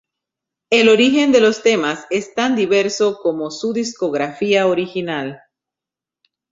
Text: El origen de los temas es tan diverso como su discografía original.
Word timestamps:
El 0.71 0.89
origen 0.89 1.31
de 1.31 1.41
los 1.41 1.61
temas 1.61 2.07
es 2.09 2.33
tan 2.33 2.55
diverso 2.55 3.19
como 3.21 3.51
su 3.51 3.71
discografía 3.71 4.65
original. 4.65 5.43